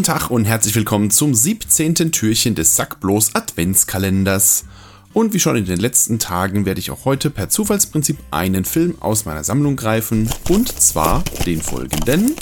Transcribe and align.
Guten 0.00 0.18
Tag 0.18 0.30
und 0.30 0.46
herzlich 0.46 0.74
willkommen 0.76 1.10
zum 1.10 1.34
17. 1.34 2.10
Türchen 2.10 2.54
des 2.54 2.74
Sackblos 2.74 3.34
Adventskalenders. 3.34 4.64
Und 5.12 5.34
wie 5.34 5.38
schon 5.38 5.56
in 5.56 5.66
den 5.66 5.78
letzten 5.78 6.18
Tagen 6.18 6.64
werde 6.64 6.80
ich 6.80 6.90
auch 6.90 7.04
heute 7.04 7.28
per 7.28 7.50
Zufallsprinzip 7.50 8.16
einen 8.30 8.64
Film 8.64 8.96
aus 9.00 9.26
meiner 9.26 9.44
Sammlung 9.44 9.76
greifen. 9.76 10.30
Und 10.48 10.68
zwar 10.80 11.22
den 11.44 11.60
folgenden. 11.60 12.34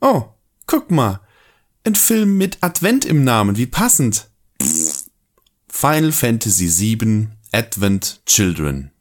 Oh, 0.00 0.26
guck 0.66 0.92
mal. 0.92 1.22
Ein 1.82 1.96
Film 1.96 2.38
mit 2.38 2.58
Advent 2.60 3.04
im 3.04 3.24
Namen, 3.24 3.56
wie 3.56 3.66
passend. 3.66 4.30
Final 5.66 6.12
Fantasy 6.12 6.68
VII 7.00 7.26
Advent 7.50 8.20
Children. 8.26 8.92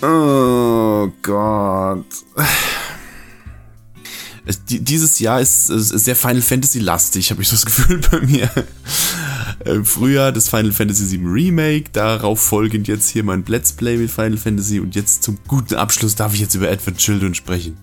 Oh 0.00 1.12
Gott 1.20 2.06
dieses 4.58 5.18
Jahr 5.18 5.40
ist, 5.40 5.66
sehr 5.66 6.16
Final 6.16 6.42
Fantasy 6.42 6.78
lastig, 6.78 7.30
habe 7.30 7.42
ich 7.42 7.48
so 7.48 7.56
das 7.56 7.66
Gefühl 7.66 8.00
bei 8.10 8.20
mir. 8.20 8.50
Im 9.64 9.84
Frühjahr 9.84 10.32
das 10.32 10.48
Final 10.48 10.72
Fantasy 10.72 11.10
VII 11.10 11.26
Remake, 11.26 11.90
darauf 11.92 12.40
folgend 12.40 12.88
jetzt 12.88 13.10
hier 13.10 13.24
mein 13.24 13.44
Let's 13.46 13.72
Play 13.72 13.96
mit 13.96 14.10
Final 14.10 14.38
Fantasy 14.38 14.80
und 14.80 14.94
jetzt 14.94 15.22
zum 15.22 15.38
guten 15.46 15.74
Abschluss 15.74 16.14
darf 16.14 16.34
ich 16.34 16.40
jetzt 16.40 16.54
über 16.54 16.70
Advent 16.70 16.98
Children 16.98 17.34
sprechen. 17.34 17.76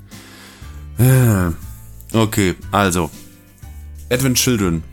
Ah, 0.98 1.52
okay, 2.14 2.56
also 2.72 3.12
Advent 4.10 4.38
Children. 4.38 4.84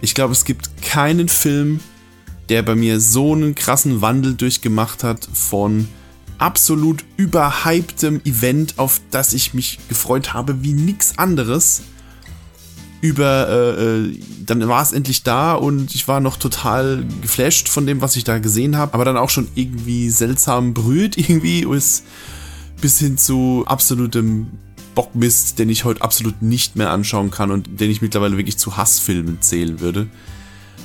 Ich 0.00 0.14
glaube, 0.14 0.32
es 0.32 0.44
gibt 0.44 0.82
keinen 0.82 1.28
Film, 1.28 1.80
der 2.48 2.62
bei 2.62 2.74
mir 2.74 2.98
so 2.98 3.34
einen 3.34 3.54
krassen 3.54 4.00
Wandel 4.00 4.34
durchgemacht 4.34 5.04
hat 5.04 5.28
von 5.32 5.86
absolut 6.38 7.04
überhyptem 7.16 8.20
Event, 8.24 8.78
auf 8.78 9.00
das 9.10 9.32
ich 9.32 9.54
mich 9.54 9.78
gefreut 9.88 10.32
habe 10.34 10.62
wie 10.62 10.72
nix 10.72 11.18
anderes. 11.18 11.82
Über, 13.00 13.48
äh, 13.48 13.82
äh 13.82 14.20
dann 14.46 14.66
war 14.68 14.82
es 14.82 14.92
endlich 14.92 15.22
da 15.22 15.54
und 15.54 15.94
ich 15.94 16.08
war 16.08 16.20
noch 16.20 16.36
total 16.36 17.04
geflasht 17.20 17.68
von 17.68 17.86
dem, 17.86 18.00
was 18.00 18.16
ich 18.16 18.24
da 18.24 18.38
gesehen 18.38 18.76
habe, 18.76 18.94
aber 18.94 19.04
dann 19.04 19.16
auch 19.16 19.30
schon 19.30 19.48
irgendwie 19.54 20.10
seltsam 20.10 20.74
brüht 20.74 21.16
irgendwie 21.28 21.64
ist 21.64 22.04
bis 22.82 22.98
hin 22.98 23.16
zu 23.16 23.64
absolutem 23.66 24.48
Bockmist, 24.94 25.58
den 25.58 25.70
ich 25.70 25.84
heute 25.84 26.02
absolut 26.02 26.42
nicht 26.42 26.76
mehr 26.76 26.90
anschauen 26.90 27.30
kann 27.30 27.50
und 27.50 27.80
den 27.80 27.90
ich 27.90 28.02
mittlerweile 28.02 28.36
wirklich 28.36 28.58
zu 28.58 28.76
Hassfilmen 28.76 29.40
zählen 29.40 29.80
würde. 29.80 30.08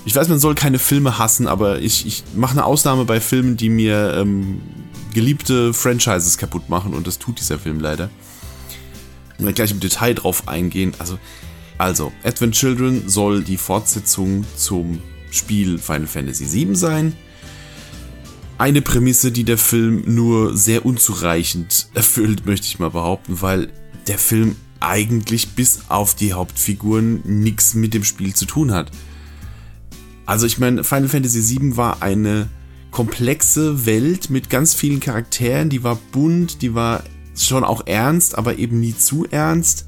Ich 0.06 0.16
weiß, 0.16 0.30
man 0.30 0.39
soll 0.39 0.56
keine 0.56 0.80
Filme 0.80 1.17
hassen, 1.17 1.48
aber 1.48 1.82
ich, 1.82 2.06
ich 2.06 2.23
mache 2.34 2.54
eine 2.54 2.64
Ausnahme 2.64 3.04
bei 3.04 3.20
Filmen, 3.20 3.58
die 3.58 3.70
mir 3.70 4.14
ähm, 4.16 4.61
geliebte 5.13 5.73
Franchises 5.73 6.38
kaputt 6.38 6.69
machen 6.69 6.94
und 6.94 7.08
das 7.08 7.19
tut 7.19 7.39
dieser 7.39 7.59
Film 7.59 7.80
leider. 7.80 8.09
Und 9.39 9.53
gleich 9.55 9.72
im 9.72 9.80
Detail 9.80 10.16
drauf 10.16 10.47
eingehen. 10.47 10.94
Also, 10.99 11.19
also, 11.77 12.11
Advent 12.23 12.55
Children 12.55 13.08
soll 13.08 13.44
die 13.44 13.58
Fortsetzung 13.58 14.45
zum 14.55 15.02
Spiel 15.30 15.77
Final 15.77 16.08
Fantasy 16.08 16.52
VII 16.52 16.75
sein. 16.75 17.14
Eine 18.58 18.81
Prämisse, 18.81 19.31
die 19.31 19.44
der 19.44 19.59
Film 19.59 20.03
nur 20.08 20.58
sehr 20.58 20.86
unzureichend 20.86 21.89
erfüllt, 21.94 22.45
möchte 22.45 22.66
ich 22.66 22.80
mal 22.80 22.89
behaupten, 22.89 23.42
weil 23.42 23.71
der 24.08 24.17
Film 24.17 24.55
eigentlich 24.80 25.49
bis 25.49 25.81
auf 25.89 26.16
die 26.16 26.33
Hauptfiguren 26.33 27.21
nichts 27.25 27.73
mit 27.73 27.94
dem 27.94 28.03
Spiel 28.03 28.33
zu 28.33 28.45
tun 28.45 28.73
hat. 28.73 28.92
Also 30.25 30.45
ich 30.45 30.58
meine, 30.58 30.83
Final 30.83 31.09
Fantasy 31.09 31.59
VII 31.59 31.77
war 31.77 32.02
eine 32.02 32.49
komplexe 32.98 33.86
Welt 33.86 34.31
mit 34.31 34.50
ganz 34.50 34.73
vielen 34.73 35.00
Charakteren, 35.00 35.70
die 35.70 35.84
war 35.84 36.00
bunt, 36.12 36.64
die 36.64 36.73
war 36.73 37.04
schon 37.38 37.64
auch 37.64 37.86
ernst, 37.86 38.36
aber 38.36 38.58
eben 38.58 38.80
nie 38.80 38.98
zu 38.98 39.28
ernst. 39.30 39.86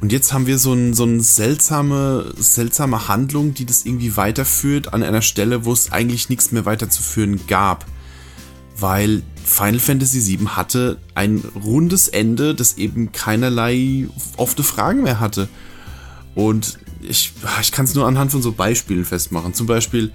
Und 0.00 0.10
jetzt 0.10 0.32
haben 0.32 0.48
wir 0.48 0.58
so, 0.58 0.72
ein, 0.72 0.92
so 0.92 1.04
eine 1.04 1.20
seltsame, 1.20 2.34
seltsame 2.36 3.06
Handlung, 3.06 3.54
die 3.54 3.64
das 3.64 3.86
irgendwie 3.86 4.16
weiterführt 4.16 4.92
an 4.92 5.04
einer 5.04 5.22
Stelle, 5.22 5.64
wo 5.64 5.72
es 5.72 5.92
eigentlich 5.92 6.30
nichts 6.30 6.50
mehr 6.50 6.66
weiterzuführen 6.66 7.46
gab. 7.46 7.86
Weil 8.76 9.22
Final 9.44 9.78
Fantasy 9.78 10.26
VII 10.26 10.46
hatte 10.48 10.98
ein 11.14 11.44
rundes 11.64 12.08
Ende, 12.08 12.56
das 12.56 12.76
eben 12.76 13.12
keinerlei 13.12 14.08
offene 14.36 14.64
Fragen 14.64 15.04
mehr 15.04 15.20
hatte. 15.20 15.48
Und 16.34 16.80
ich, 17.02 17.34
ich 17.60 17.70
kann 17.70 17.84
es 17.84 17.94
nur 17.94 18.08
anhand 18.08 18.32
von 18.32 18.42
so 18.42 18.50
Beispielen 18.50 19.04
festmachen. 19.04 19.54
Zum 19.54 19.68
Beispiel, 19.68 20.10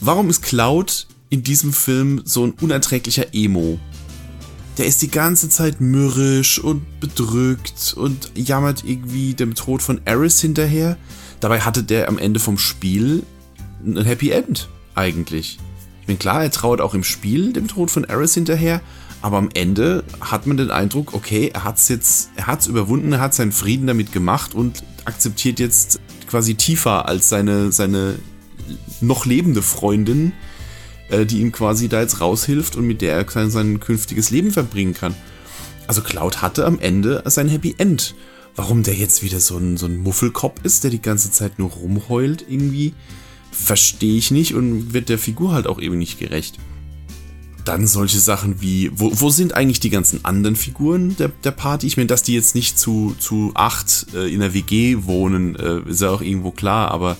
Warum 0.00 0.28
ist 0.28 0.42
Cloud 0.42 1.06
in 1.34 1.42
diesem 1.42 1.72
Film 1.72 2.22
so 2.24 2.46
ein 2.46 2.52
unerträglicher 2.52 3.34
Emo? 3.34 3.80
Der 4.78 4.86
ist 4.86 5.02
die 5.02 5.10
ganze 5.10 5.48
Zeit 5.48 5.80
mürrisch 5.80 6.60
und 6.60 7.00
bedrückt 7.00 7.94
und 7.96 8.30
jammert 8.36 8.84
irgendwie 8.84 9.34
dem 9.34 9.56
Tod 9.56 9.82
von 9.82 10.00
Eris 10.04 10.40
hinterher. 10.40 10.96
Dabei 11.40 11.60
hatte 11.60 11.82
der 11.82 12.08
am 12.08 12.18
Ende 12.18 12.38
vom 12.38 12.56
Spiel 12.56 13.24
ein 13.84 14.04
Happy 14.04 14.30
End, 14.30 14.68
eigentlich. 14.94 15.58
Ich 16.02 16.06
bin 16.06 16.20
klar, 16.20 16.44
er 16.44 16.52
trauert 16.52 16.80
auch 16.80 16.94
im 16.94 17.02
Spiel 17.02 17.52
dem 17.52 17.66
Tod 17.66 17.90
von 17.90 18.04
Eris 18.04 18.34
hinterher, 18.34 18.80
aber 19.20 19.38
am 19.38 19.48
Ende 19.54 20.04
hat 20.20 20.46
man 20.46 20.56
den 20.56 20.70
Eindruck, 20.70 21.14
okay, 21.14 21.50
er 21.52 21.64
hat's 21.64 21.88
jetzt, 21.88 22.30
er 22.36 22.46
hat's 22.46 22.68
überwunden, 22.68 23.12
er 23.12 23.20
hat 23.20 23.34
seinen 23.34 23.52
Frieden 23.52 23.88
damit 23.88 24.12
gemacht 24.12 24.54
und 24.54 24.84
akzeptiert 25.04 25.58
jetzt 25.58 25.98
quasi 26.28 26.54
tiefer 26.54 27.08
als 27.08 27.28
seine, 27.28 27.72
seine 27.72 28.20
noch 29.00 29.26
lebende 29.26 29.62
Freundin, 29.62 30.32
äh, 31.08 31.26
die 31.26 31.40
ihm 31.40 31.52
quasi 31.52 31.88
da 31.88 32.00
jetzt 32.00 32.20
raushilft 32.20 32.76
und 32.76 32.86
mit 32.86 33.02
der 33.02 33.14
er 33.14 33.30
sein, 33.30 33.50
sein 33.50 33.80
künftiges 33.80 34.30
Leben 34.30 34.50
verbringen 34.50 34.94
kann. 34.94 35.14
Also 35.86 36.02
Cloud 36.02 36.42
hatte 36.42 36.64
am 36.64 36.78
Ende 36.78 37.22
sein 37.26 37.48
Happy 37.48 37.74
End. 37.78 38.14
Warum 38.56 38.84
der 38.84 38.94
jetzt 38.94 39.22
wieder 39.22 39.40
so 39.40 39.56
ein, 39.56 39.76
so 39.76 39.86
ein 39.86 39.98
Muffelkopf 39.98 40.60
ist, 40.62 40.84
der 40.84 40.90
die 40.90 41.02
ganze 41.02 41.30
Zeit 41.30 41.58
nur 41.58 41.70
rumheult 41.70 42.44
irgendwie, 42.48 42.94
verstehe 43.50 44.16
ich 44.16 44.30
nicht 44.30 44.54
und 44.54 44.94
wird 44.94 45.08
der 45.08 45.18
Figur 45.18 45.52
halt 45.52 45.66
auch 45.66 45.80
eben 45.80 45.98
nicht 45.98 46.18
gerecht. 46.18 46.58
Dann 47.64 47.86
solche 47.86 48.18
Sachen 48.18 48.60
wie, 48.60 48.90
wo, 48.94 49.10
wo 49.12 49.30
sind 49.30 49.54
eigentlich 49.54 49.80
die 49.80 49.90
ganzen 49.90 50.24
anderen 50.24 50.54
Figuren 50.54 51.16
der, 51.16 51.30
der 51.42 51.50
Party? 51.50 51.86
Ich 51.86 51.96
meine, 51.96 52.06
dass 52.06 52.22
die 52.22 52.34
jetzt 52.34 52.54
nicht 52.54 52.78
zu, 52.78 53.16
zu 53.18 53.52
acht 53.54 54.06
äh, 54.14 54.32
in 54.32 54.40
der 54.40 54.54
WG 54.54 54.98
wohnen, 55.04 55.56
äh, 55.56 55.80
ist 55.88 56.02
ja 56.02 56.10
auch 56.10 56.20
irgendwo 56.20 56.50
klar, 56.50 56.90
aber 56.90 57.16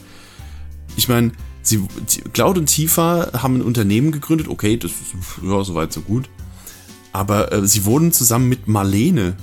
ich 0.96 1.08
meine, 1.08 1.32
sie, 1.66 1.86
Cloud 2.32 2.58
und 2.58 2.66
Tifa 2.66 3.30
haben 3.34 3.56
ein 3.56 3.62
Unternehmen 3.62 4.12
gegründet, 4.12 4.48
okay, 4.48 4.76
das 4.76 4.92
ist 4.92 5.42
ja 5.42 5.64
soweit 5.64 5.92
so 5.92 6.00
gut. 6.00 6.28
Aber 7.12 7.52
äh, 7.52 7.66
sie 7.66 7.84
wohnen 7.84 8.12
zusammen 8.12 8.48
mit 8.48 8.68
Marlene. 8.68 9.36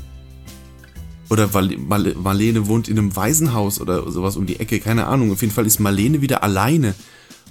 Oder 1.29 1.49
Marlene 1.53 2.67
wohnt 2.67 2.89
in 2.89 2.99
einem 2.99 3.15
Waisenhaus 3.15 3.79
oder 3.79 4.11
sowas 4.11 4.35
um 4.35 4.45
die 4.45 4.59
Ecke, 4.59 4.81
keine 4.81 5.07
Ahnung. 5.07 5.31
Auf 5.31 5.41
jeden 5.41 5.53
Fall 5.53 5.65
ist 5.65 5.79
Marlene 5.79 6.21
wieder 6.21 6.43
alleine. 6.43 6.93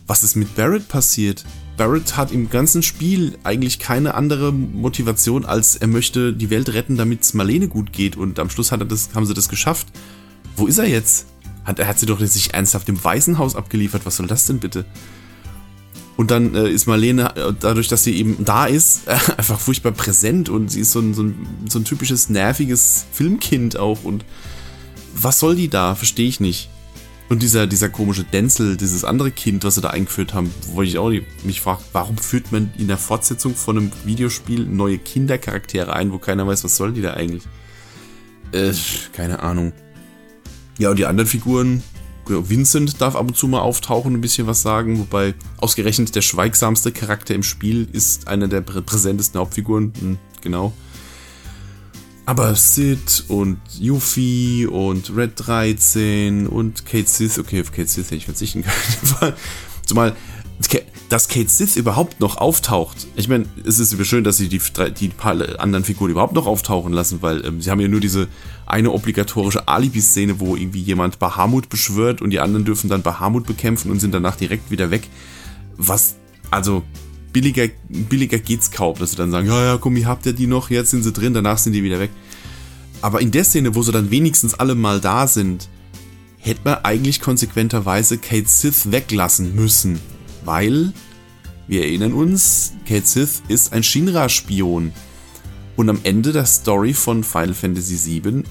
Was 0.07 0.23
ist 0.23 0.37
mit 0.37 0.55
Barrett 0.55 0.89
passiert? 0.89 1.45
Barrett 1.79 2.19
hat 2.19 2.31
im 2.31 2.51
ganzen 2.51 2.83
Spiel 2.83 3.39
eigentlich 3.43 3.79
keine 3.79 4.15
andere 4.15 4.53
Motivation, 4.53 5.47
als 5.47 5.77
er 5.77 5.87
möchte 5.87 6.35
die 6.35 6.51
Welt 6.51 6.69
retten, 6.75 6.99
damit 6.99 7.23
es 7.23 7.33
Marlene 7.33 7.69
gut 7.69 7.93
geht. 7.93 8.17
Und 8.17 8.39
am 8.39 8.51
Schluss 8.51 8.71
hat 8.71 8.81
er 8.81 8.87
das, 8.87 9.15
haben 9.15 9.25
sie 9.25 9.33
das 9.33 9.49
geschafft. 9.49 9.89
Wo 10.57 10.67
ist 10.67 10.77
er 10.77 10.87
jetzt? 10.87 11.27
Hat, 11.65 11.79
er 11.79 11.87
hat 11.87 11.99
sie 11.99 12.07
doch 12.07 12.21
sich 12.21 12.55
ernsthaft 12.55 12.89
im 12.89 13.03
Waisenhaus 13.03 13.57
abgeliefert. 13.57 14.07
Was 14.07 14.17
soll 14.17 14.27
das 14.27 14.47
denn 14.47 14.61
bitte? 14.61 14.85
Und 16.17 16.31
dann 16.31 16.55
äh, 16.55 16.69
ist 16.69 16.87
Marlene, 16.87 17.35
äh, 17.35 17.53
dadurch, 17.59 17.89
dass 17.89 18.05
sie 18.05 18.15
eben 18.15 18.45
da 18.45 18.67
ist, 18.67 19.09
äh, 19.09 19.13
einfach 19.39 19.59
furchtbar 19.59 19.93
präsent 19.93 20.51
und 20.51 20.71
sie 20.71 20.81
ist 20.81 20.93
so 20.93 21.01
ein, 21.01 21.15
so, 21.15 21.23
ein, 21.23 21.47
so 21.67 21.79
ein 21.79 21.85
typisches 21.85 22.29
nerviges 22.29 23.07
Filmkind 23.13 23.79
auch. 23.79 24.05
Und 24.05 24.25
was 25.15 25.39
soll 25.39 25.57
die 25.57 25.69
da? 25.69 25.95
Verstehe 25.95 26.29
ich 26.29 26.39
nicht. 26.39 26.69
Und 27.31 27.43
dieser, 27.43 27.67
dieser 27.67 27.89
komische 27.89 28.25
Denzel, 28.25 28.77
dieses 28.77 29.05
andere 29.05 29.31
Kind, 29.31 29.63
was 29.63 29.77
sie 29.77 29.81
da 29.81 29.91
eingeführt 29.91 30.35
haben, 30.35 30.53
wo 30.73 30.83
ich 30.83 30.99
auch 30.99 31.11
mich 31.45 31.61
frage, 31.61 31.81
warum 31.93 32.19
führt 32.19 32.51
man 32.51 32.73
in 32.77 32.89
der 32.89 32.99
Fortsetzung 32.99 33.55
von 33.55 33.79
einem 33.79 33.93
Videospiel 34.05 34.67
neue 34.67 34.99
Kindercharaktere 34.99 35.93
ein, 35.93 36.13
wo 36.13 36.19
keiner 36.19 36.47
weiß, 36.47 36.65
was 36.65 36.77
sollen 36.77 36.95
die 36.95 37.03
da 37.03 37.15
eigentlich? 37.15 37.45
Äh, 38.53 38.73
keine 39.13 39.45
Ahnung. 39.45 39.73
Ja, 40.81 40.89
und 40.89 40.99
die 40.99 41.05
anderen 41.05 41.29
Figuren, 41.29 41.83
Vincent 42.27 43.03
darf 43.03 43.15
ab 43.15 43.29
und 43.29 43.37
zu 43.37 43.49
mal 43.49 43.61
auftauchen 43.61 44.13
und 44.13 44.19
ein 44.19 44.23
bisschen 44.23 44.47
was 44.47 44.63
sagen, 44.63 44.99
wobei 44.99 45.35
ausgerechnet 45.59 46.15
der 46.15 46.23
schweigsamste 46.23 46.91
Charakter 46.91 47.35
im 47.35 47.43
Spiel 47.43 47.87
ist 47.93 48.29
einer 48.29 48.49
der 48.49 48.63
präsentesten 48.63 49.39
Hauptfiguren, 49.39 49.93
hm, 50.01 50.19
genau. 50.41 50.73
Aber 52.25 52.55
Sid 52.55 53.25
und 53.29 53.59
Yuffie 53.79 54.67
und 54.67 55.15
Red 55.15 55.33
13 55.37 56.47
und 56.47 56.87
Kate 56.87 57.07
Sith, 57.07 57.39
okay, 57.39 57.61
auf 57.61 57.73
Kate 57.73 57.87
Sith 57.89 58.07
hätte 58.07 58.17
ich 58.17 58.25
verzichten 58.25 58.65
können. 59.21 59.35
Zumal 59.85 60.17
dass 61.11 61.27
Kate 61.27 61.49
Sith 61.49 61.77
überhaupt 61.77 62.21
noch 62.21 62.37
auftaucht. 62.37 63.09
Ich 63.17 63.29
meine, 63.29 63.45
es 63.65 63.81
ist 63.81 64.07
schön, 64.07 64.23
dass 64.23 64.37
sie 64.37 64.49
die, 64.49 64.61
die 64.99 65.09
paar 65.09 65.59
anderen 65.59 65.85
Figuren 65.85 66.11
überhaupt 66.11 66.35
noch 66.35 66.47
auftauchen 66.47 66.93
lassen, 66.93 67.21
weil 67.21 67.45
ähm, 67.45 67.61
sie 67.61 67.71
haben 67.71 67.81
ja 67.81 67.89
nur 67.89 68.01
diese 68.01 68.29
eine 68.65 68.93
obligatorische 68.93 69.67
Alibi-Szene, 69.67 70.39
wo 70.39 70.55
irgendwie 70.55 70.81
jemand 70.81 71.19
Bahamut 71.19 71.69
beschwört 71.69 72.23
und 72.23 72.31
die 72.31 72.39
anderen 72.39 72.65
dürfen 72.65 72.89
dann 72.89 73.03
Bahamut 73.03 73.45
bekämpfen 73.45 73.91
und 73.91 73.99
sind 73.99 74.15
danach 74.15 74.37
direkt 74.37 74.71
wieder 74.71 74.93
weg. 74.93 75.03
Was, 75.77 76.15
also, 76.51 76.85
billiger, 77.33 77.67
billiger 77.89 78.39
geht's 78.39 78.71
kaum, 78.71 78.97
dass 78.97 79.11
sie 79.11 79.17
dann 79.17 79.33
sagen, 79.33 79.49
ja, 79.49 79.65
ja, 79.65 79.79
komm, 79.79 79.97
ihr 79.97 80.07
habt 80.07 80.27
ja 80.27 80.33
die 80.33 80.47
noch, 80.47 80.71
jetzt 80.71 80.91
sind 80.91 81.03
sie 81.03 81.13
drin, 81.13 81.35
danach 81.35 81.59
sind 81.59 81.73
die 81.73 81.83
wieder 81.83 81.99
weg. 81.99 82.11
Aber 83.03 83.21
in 83.21 83.33
der 83.33 83.43
Szene, 83.43 83.75
wo 83.75 83.83
sie 83.83 83.91
dann 83.91 84.13
wenigstens 84.13 84.55
alle 84.55 84.77
mal 84.77 85.01
da 85.01 85.27
sind, 85.27 85.69
hätte 86.39 86.61
man 86.65 86.85
eigentlich 86.85 87.21
konsequenterweise 87.21 88.19
Kate 88.19 88.49
Sith 88.49 88.93
weglassen 88.93 89.57
müssen. 89.57 89.99
Weil, 90.45 90.93
wir 91.69 91.83
erinnern 91.83 92.13
uns, 92.13 92.73
Kate 92.87 93.07
Sith 93.07 93.43
ist 93.49 93.73
ein 93.73 93.83
Shinra-Spion. 93.83 94.93
Und 95.77 95.89
am 95.89 96.01
Ende 96.03 96.33
der 96.33 96.47
Story 96.47 96.93
von 96.93 97.25
Final 97.25 97.55
Fantasy 97.55 98.23
VII 98.23 98.43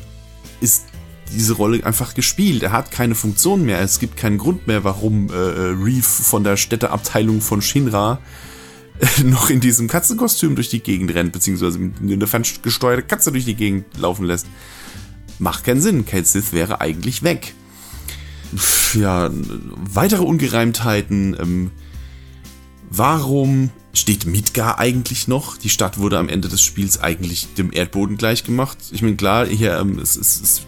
ist 0.61 0.85
diese 1.31 1.53
Rolle 1.53 1.85
einfach 1.85 2.13
gespielt. 2.13 2.63
Er 2.63 2.71
hat 2.71 2.91
keine 2.91 3.15
Funktion 3.15 3.65
mehr. 3.65 3.81
Es 3.81 3.99
gibt 3.99 4.17
keinen 4.17 4.37
Grund 4.37 4.67
mehr, 4.67 4.83
warum 4.83 5.29
äh, 5.29 5.33
äh 5.33 5.75
Reef 5.79 6.05
von 6.05 6.43
der 6.43 6.57
Städteabteilung 6.57 7.41
von 7.41 7.61
Shinra 7.61 8.19
äh, 8.99 9.23
noch 9.23 9.49
in 9.49 9.59
diesem 9.59 9.87
Katzenkostüm 9.87 10.55
durch 10.55 10.69
die 10.69 10.81
Gegend 10.81 11.13
rennt, 11.13 11.31
beziehungsweise 11.31 11.79
eine 12.01 12.27
ferngesteuerte 12.27 13.03
Katze 13.03 13.31
durch 13.31 13.45
die 13.45 13.55
Gegend 13.55 13.85
laufen 13.97 14.25
lässt. 14.25 14.47
Macht 15.37 15.63
keinen 15.63 15.81
Sinn. 15.81 16.05
Kate 16.05 16.25
Sith 16.25 16.51
wäre 16.51 16.81
eigentlich 16.81 17.23
weg. 17.23 17.53
Ja, 18.93 19.29
weitere 19.75 20.23
Ungereimtheiten. 20.23 21.35
Ähm, 21.39 21.71
warum 22.89 23.69
steht 23.93 24.25
Midgar 24.25 24.79
eigentlich 24.79 25.27
noch? 25.27 25.57
Die 25.57 25.69
Stadt 25.69 25.97
wurde 25.97 26.17
am 26.17 26.29
Ende 26.29 26.47
des 26.47 26.61
Spiels 26.61 26.99
eigentlich 26.99 27.53
dem 27.55 27.71
Erdboden 27.71 28.17
gleichgemacht. 28.17 28.77
Ich 28.91 29.01
meine, 29.01 29.15
klar, 29.15 29.45
hier 29.45 29.77
ähm, 29.77 29.99
es, 29.99 30.15
es, 30.15 30.41
es, 30.41 30.61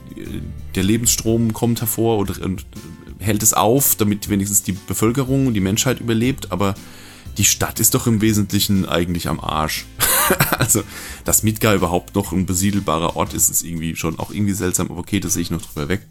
der 0.76 0.84
Lebensstrom 0.84 1.54
kommt 1.54 1.82
hervor 1.82 2.18
und, 2.18 2.40
und 2.40 2.66
hält 3.20 3.44
es 3.44 3.54
auf, 3.54 3.96
damit 3.96 4.30
wenigstens 4.30 4.64
die 4.64 4.74
Bevölkerung 4.74 5.48
und 5.48 5.54
die 5.54 5.60
Menschheit 5.60 6.00
überlebt, 6.00 6.52
aber 6.52 6.76
die 7.38 7.46
Stadt 7.46 7.80
ist 7.80 7.94
doch 7.94 8.08
im 8.08 8.22
Wesentlichen 8.22 8.86
eigentlich 8.86 9.28
am 9.28 9.40
Arsch. 9.40 9.86
also, 10.58 10.84
dass 11.24 11.44
Midgar 11.44 11.74
überhaupt 11.76 12.16
noch 12.16 12.32
ein 12.32 12.46
besiedelbarer 12.46 13.16
Ort 13.16 13.34
ist, 13.34 13.50
ist 13.50 13.64
irgendwie 13.64 13.96
schon 13.96 14.20
auch 14.20 14.32
irgendwie 14.32 14.54
seltsam, 14.54 14.90
aber 14.90 15.00
okay, 15.00 15.20
das 15.20 15.34
sehe 15.34 15.44
ich 15.44 15.52
noch 15.52 15.62
drüber 15.62 15.88
weg. 15.88 16.02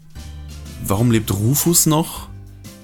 Warum 0.85 1.11
lebt 1.11 1.31
Rufus 1.31 1.85
noch? 1.85 2.27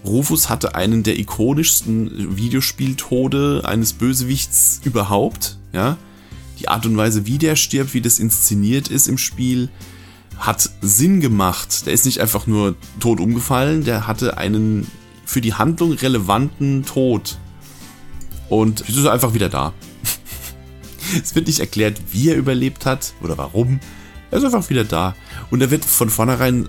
Rufus 0.05 0.49
hatte 0.49 0.75
einen 0.75 1.03
der 1.03 1.19
ikonischsten 1.19 2.37
Videospieltode 2.37 3.63
eines 3.65 3.93
Bösewichts 3.93 4.81
überhaupt, 4.83 5.57
ja. 5.73 5.97
Die 6.59 6.69
Art 6.69 6.85
und 6.85 6.97
Weise, 6.97 7.27
wie 7.27 7.37
der 7.37 7.55
stirbt, 7.55 7.93
wie 7.93 8.01
das 8.01 8.17
inszeniert 8.19 8.87
ist 8.87 9.07
im 9.07 9.17
Spiel, 9.17 9.69
hat 10.37 10.69
Sinn 10.81 11.19
gemacht. 11.19 11.85
Der 11.85 11.93
ist 11.93 12.05
nicht 12.05 12.19
einfach 12.19 12.47
nur 12.47 12.75
tot 12.99 13.19
umgefallen, 13.19 13.83
der 13.83 14.07
hatte 14.07 14.37
einen 14.37 14.87
für 15.25 15.41
die 15.41 15.53
Handlung 15.53 15.91
relevanten 15.93 16.85
Tod. 16.85 17.37
Und 18.49 18.79
jetzt 18.87 18.97
ist 18.97 19.05
einfach 19.05 19.33
wieder 19.33 19.49
da. 19.49 19.73
es 21.21 21.35
wird 21.35 21.47
nicht 21.47 21.59
erklärt, 21.59 21.99
wie 22.11 22.29
er 22.29 22.37
überlebt 22.37 22.85
hat 22.85 23.13
oder 23.21 23.37
warum. 23.37 23.79
Er 24.29 24.39
ist 24.39 24.43
einfach 24.43 24.69
wieder 24.69 24.83
da. 24.83 25.15
Und 25.51 25.61
er 25.61 25.71
wird 25.71 25.85
von 25.85 26.09
vornherein 26.09 26.67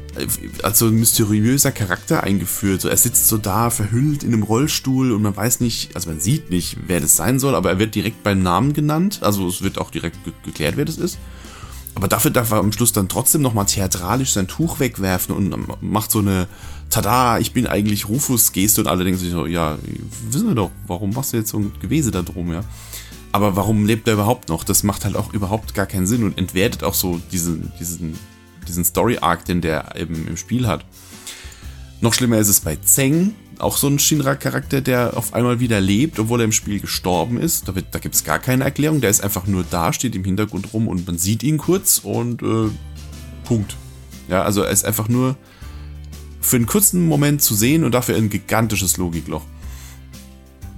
als 0.63 0.79
so 0.79 0.87
ein 0.87 0.95
mysteriöser 0.95 1.73
Charakter 1.73 2.23
eingeführt. 2.23 2.81
So, 2.81 2.89
er 2.89 2.97
sitzt 2.97 3.29
so 3.29 3.37
da, 3.37 3.71
verhüllt 3.71 4.23
in 4.23 4.33
einem 4.33 4.45
Rollstuhl 4.45 5.13
und 5.13 5.23
man 5.23 5.37
weiß 5.37 5.61
nicht, 5.61 5.97
also 5.97 6.11
man 6.11 6.21
sieht 6.21 6.51
nicht, 6.51 6.77
wer 6.87 7.01
das 7.01 7.17
sein 7.17 7.39
soll, 7.39 7.55
aber 7.55 7.71
er 7.71 7.79
wird 7.79 7.95
direkt 7.95 8.23
beim 8.23 8.43
Namen 8.43 8.73
genannt. 8.75 9.21
Also 9.23 9.49
es 9.49 9.63
wird 9.63 9.79
auch 9.79 9.91
direkt 9.91 10.25
ge 10.25 10.33
geklärt, 10.45 10.77
wer 10.77 10.85
das 10.85 10.99
ist. 10.99 11.19
Aber 11.95 12.07
dafür 12.07 12.31
darf 12.31 12.53
er 12.53 12.59
am 12.59 12.71
Schluss 12.71 12.93
dann 12.93 13.09
trotzdem 13.09 13.43
nochmal 13.43 13.67
theatralisch 13.67 14.33
sein 14.33 14.47
Tuch 14.47 14.79
wegwerfen 14.79 15.35
und 15.35 15.83
macht 15.83 16.13
so 16.13 16.21
eine 16.21 16.47
Tada, 16.91 17.39
ich 17.39 17.53
bin 17.53 17.67
eigentlich 17.67 18.09
Rufus-Geste 18.09 18.81
und 18.81 18.87
alle 18.87 19.05
denken 19.05 19.19
sich 19.19 19.33
so, 19.33 19.47
ja, 19.47 19.79
wissen 20.31 20.49
wir 20.49 20.55
doch, 20.55 20.71
warum 20.87 21.11
machst 21.11 21.33
du 21.33 21.39
jetzt 21.39 21.51
so 21.51 21.59
ein 21.59 21.73
Gewese 21.81 22.11
da 22.11 22.23
drum, 22.23 22.53
ja? 22.53 22.63
Aber 23.33 23.57
warum 23.57 23.87
lebt 23.87 24.09
er 24.09 24.15
überhaupt 24.15 24.49
noch? 24.49 24.65
Das 24.65 24.83
macht 24.83 25.05
halt 25.05 25.17
auch 25.17 25.33
überhaupt 25.33 25.75
gar 25.75 25.87
keinen 25.87 26.07
Sinn 26.07 26.25
und 26.25 26.39
entwertet 26.39 26.83
auch 26.83 26.95
so 26.95 27.21
diesen, 27.31 27.73
diesen, 27.79 28.19
diesen 28.67 28.85
Story-Arc, 28.85 29.45
den 29.45 29.61
der 29.61 29.97
eben 29.97 30.27
im 30.27 30.37
Spiel 30.37 30.67
hat. 30.67 30.85
Noch 32.01 32.15
schlimmer 32.15 32.39
ist 32.39 32.49
es 32.49 32.61
bei 32.61 32.77
Zeng, 32.77 33.35
auch 33.59 33.77
so 33.77 33.89
ein 33.89 33.99
Shinra-Charakter, 33.99 34.81
der 34.81 35.17
auf 35.17 35.35
einmal 35.35 35.61
wieder 35.61 35.81
lebt, 35.81 36.19
obwohl 36.19 36.41
er 36.41 36.45
im 36.45 36.53
Spiel 36.53 36.81
gestorben 36.81 37.39
ist. 37.39 37.69
Da, 37.69 37.73
da 37.73 37.99
gibt 37.99 38.15
es 38.15 38.25
gar 38.25 38.39
keine 38.39 38.65
Erklärung. 38.65 39.01
Der 39.01 39.11
ist 39.11 39.23
einfach 39.23 39.47
nur 39.47 39.65
da, 39.69 39.93
steht 39.93 40.15
im 40.15 40.25
Hintergrund 40.25 40.73
rum 40.73 40.89
und 40.89 41.07
man 41.07 41.19
sieht 41.19 41.43
ihn 41.43 41.59
kurz 41.59 41.99
und 41.99 42.43
äh, 42.43 42.71
Punkt. 43.45 43.77
Ja, 44.29 44.43
also 44.43 44.63
er 44.63 44.71
ist 44.71 44.85
einfach 44.85 45.09
nur 45.09 45.37
für 46.41 46.57
einen 46.57 46.67
kurzen 46.67 47.07
Moment 47.07 47.43
zu 47.43 47.55
sehen 47.55 47.85
und 47.85 47.93
dafür 47.93 48.17
ein 48.17 48.31
gigantisches 48.31 48.97
Logikloch. 48.97 49.45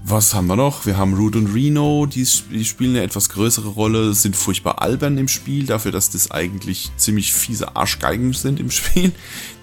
Was 0.02 0.34
haben 0.34 0.46
wir 0.46 0.56
noch? 0.56 0.86
Wir 0.86 0.96
haben 0.96 1.14
Root 1.14 1.36
und 1.36 1.54
Reno, 1.54 2.06
die, 2.06 2.26
die, 2.50 2.64
spielen 2.64 2.96
eine 2.96 3.04
etwas 3.04 3.28
größere 3.28 3.68
Rolle, 3.68 4.14
sind 4.14 4.34
furchtbar 4.34 4.80
albern 4.80 5.18
im 5.18 5.28
Spiel, 5.28 5.66
dafür, 5.66 5.92
dass 5.92 6.10
das 6.10 6.30
eigentlich 6.30 6.90
ziemlich 6.96 7.32
fiese 7.32 7.76
Arschgeigen 7.76 8.32
sind 8.32 8.58
im 8.58 8.70
Spiel. 8.70 9.12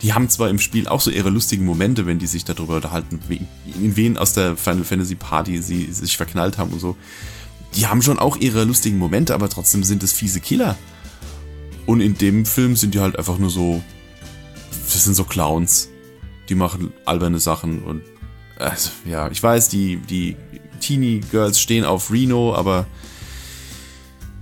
Die 0.02 0.14
haben 0.14 0.30
zwar 0.30 0.50
im 0.50 0.60
Spiel 0.60 0.88
auch 0.88 1.02
so 1.02 1.10
ihre 1.10 1.32
lustigen 1.32 1.66
Momente, 1.66 2.06
wenn 2.06 2.20
die 2.20 2.28
sich 2.28 2.46
darüber 2.46 2.76
unterhalten, 2.76 3.20
in 3.82 3.96
wen 3.96 4.18
aus 4.18 4.34
der 4.34 4.56
Final 4.56 4.84
Fantasy 4.84 5.16
Party 5.16 5.62
sie 5.62 5.92
sich 5.92 6.16
verknallt 6.18 6.58
haben 6.58 6.72
und 6.72 6.80
so. 6.80 6.96
Die 7.76 7.88
haben 7.88 8.02
schon 8.02 8.20
auch 8.20 8.38
ihre 8.38 8.64
lustigen 8.64 8.98
Momente, 8.98 9.34
aber 9.34 9.50
trotzdem 9.50 9.84
sind 9.84 10.04
es 10.04 10.14
fiese 10.14 10.40
Killer. 10.40 10.78
Und 11.88 12.00
in 12.00 12.18
dem 12.18 12.46
Film 12.46 12.76
sind 12.76 12.94
die 12.94 13.00
halt 13.00 13.18
einfach 13.18 13.40
nur 13.40 13.50
so, 13.50 13.82
das 14.86 15.04
sind 15.04 15.16
so 15.16 15.24
Clowns. 15.24 15.90
Die 16.48 16.56
machen 16.56 16.94
alberne 17.06 17.40
Sachen 17.40 17.82
und 17.82 18.02
also, 18.60 18.92
ja, 19.06 19.30
ich 19.30 19.42
weiß, 19.42 19.70
die, 19.70 19.98
die 19.98 20.36
Teenie 20.80 21.22
Girls 21.32 21.60
stehen 21.60 21.86
auf 21.86 22.12
Reno, 22.12 22.56
aber 22.56 22.86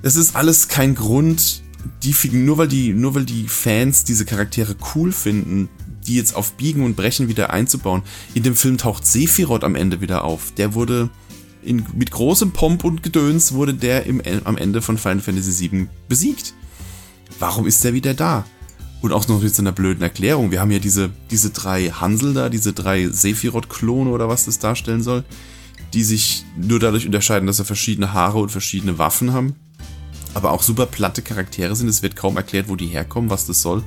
es 0.01 0.15
ist 0.15 0.35
alles 0.35 0.67
kein 0.67 0.95
Grund, 0.95 1.63
die 2.03 2.15
nur 2.31 2.57
weil 2.57 2.67
die, 2.67 2.93
nur 2.93 3.15
weil 3.15 3.25
die 3.25 3.47
Fans 3.47 4.03
diese 4.03 4.25
Charaktere 4.25 4.75
cool 4.95 5.11
finden, 5.11 5.69
die 6.05 6.15
jetzt 6.15 6.35
auf 6.35 6.53
Biegen 6.53 6.83
und 6.83 6.95
Brechen 6.95 7.27
wieder 7.27 7.51
einzubauen. 7.51 8.03
In 8.33 8.43
dem 8.43 8.55
Film 8.55 8.77
taucht 8.77 9.05
Sephiroth 9.05 9.63
am 9.63 9.75
Ende 9.75 10.01
wieder 10.01 10.23
auf. 10.23 10.51
Der 10.57 10.73
wurde 10.73 11.09
in, 11.63 11.85
mit 11.95 12.11
großem 12.11 12.51
Pomp 12.51 12.83
und 12.83 13.01
Gedöns 13.01 13.53
wurde 13.53 13.73
der 13.73 14.05
im, 14.05 14.21
am 14.43 14.57
Ende 14.57 14.81
von 14.81 14.97
Final 14.97 15.21
Fantasy 15.21 15.71
VII 15.71 15.87
besiegt. 16.07 16.53
Warum 17.39 17.65
ist 17.65 17.83
der 17.83 17.93
wieder 17.93 18.13
da? 18.13 18.45
Und 19.05 19.13
auch 19.13 19.27
noch 19.27 19.39
mit 19.39 19.53
so 19.53 19.61
einer 19.61 19.71
blöden 19.71 20.01
Erklärung. 20.01 20.49
Wir 20.49 20.59
haben 20.59 20.71
ja 20.71 20.79
diese, 20.79 21.11
diese 21.29 21.51
drei 21.51 21.89
Hansel 21.89 22.33
da, 22.33 22.49
diese 22.49 22.73
drei 22.73 23.07
Sephiroth-Klone 23.07 24.09
oder 24.09 24.29
was 24.29 24.45
das 24.45 24.57
darstellen 24.57 25.03
soll, 25.03 25.23
die 25.93 26.03
sich 26.03 26.43
nur 26.57 26.79
dadurch 26.79 27.05
unterscheiden, 27.05 27.45
dass 27.45 27.57
sie 27.57 27.65
verschiedene 27.65 28.13
Haare 28.13 28.39
und 28.39 28.49
verschiedene 28.49 28.97
Waffen 28.97 29.31
haben. 29.31 29.53
Aber 30.33 30.49
auch 30.49 30.63
super 30.63 30.87
platte 30.87 31.21
Charaktere 31.21 31.75
sind. 31.75 31.87
Es 31.87 32.01
wird 32.01 32.15
kaum 32.15 32.35
erklärt, 32.35 32.67
wo 32.67 32.75
die 32.75 32.87
herkommen, 32.87 33.29
was 33.29 33.45
das 33.45 33.61
soll. 33.61 33.83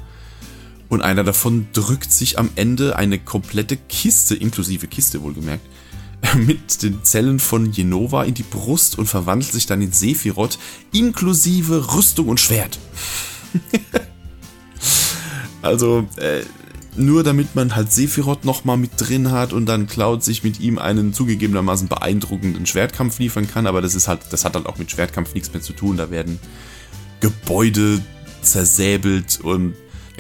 Und 0.88 1.02
einer 1.02 1.24
davon 1.24 1.66
drückt 1.72 2.12
sich 2.12 2.38
am 2.38 2.50
Ende 2.54 2.94
eine 2.94 3.18
komplette 3.18 3.76
Kiste, 3.76 4.36
inklusive 4.36 4.86
Kiste 4.86 5.20
wohlgemerkt, 5.20 5.66
mit 6.36 6.84
den 6.84 7.02
Zellen 7.02 7.40
von 7.40 7.72
Jenova 7.72 8.22
in 8.22 8.34
die 8.34 8.44
Brust 8.44 8.96
und 8.96 9.06
verwandelt 9.06 9.50
sich 9.50 9.66
dann 9.66 9.82
in 9.82 9.90
Sephiroth, 9.90 10.60
inklusive 10.92 11.92
Rüstung 11.96 12.28
und 12.28 12.38
Schwert. 12.38 12.78
Also, 15.68 16.06
äh, 16.16 16.40
nur 16.96 17.22
damit 17.22 17.54
man 17.54 17.76
halt 17.76 17.92
Sephiroth 17.92 18.44
nochmal 18.44 18.76
mit 18.76 18.92
drin 18.96 19.30
hat 19.30 19.52
und 19.52 19.66
dann 19.66 19.86
Cloud 19.86 20.24
sich 20.24 20.42
mit 20.42 20.58
ihm 20.58 20.78
einen 20.78 21.12
zugegebenermaßen 21.12 21.88
beeindruckenden 21.88 22.66
Schwertkampf 22.66 23.18
liefern 23.18 23.48
kann, 23.48 23.66
aber 23.66 23.80
das 23.80 23.94
ist 23.94 24.08
halt, 24.08 24.20
das 24.30 24.44
hat 24.44 24.54
halt 24.54 24.66
auch 24.66 24.78
mit 24.78 24.90
Schwertkampf 24.90 25.34
nichts 25.34 25.52
mehr 25.52 25.62
zu 25.62 25.72
tun. 25.72 25.96
Da 25.96 26.10
werden 26.10 26.40
Gebäude 27.20 28.00
zersäbelt 28.42 29.40
und 29.42 29.74